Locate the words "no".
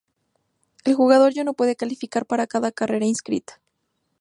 1.43-1.53